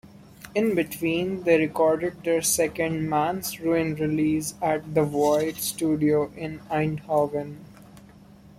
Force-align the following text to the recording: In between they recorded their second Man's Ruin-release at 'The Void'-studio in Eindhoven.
In 0.55 0.73
between 0.73 1.43
they 1.43 1.59
recorded 1.59 2.23
their 2.23 2.41
second 2.41 3.07
Man's 3.07 3.59
Ruin-release 3.59 4.55
at 4.59 4.95
'The 4.95 5.03
Void'-studio 5.05 6.31
in 6.35 6.57
Eindhoven. 6.71 7.57